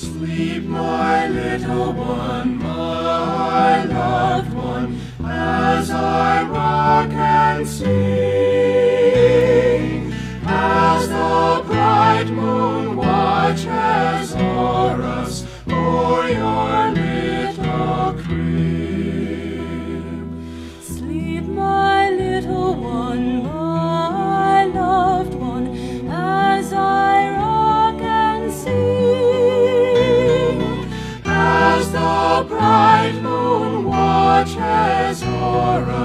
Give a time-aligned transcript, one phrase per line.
[0.00, 7.90] Sleep, my little one, my loved one, as I rock and sing,
[10.46, 16.59] as the bright moon watches o'er us, o'er your
[32.44, 35.99] bright moon watches o'er